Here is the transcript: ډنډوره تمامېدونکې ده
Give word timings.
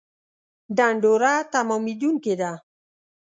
ډنډوره 0.77 1.33
تمامېدونکې 1.53 2.33
ده 2.41 2.51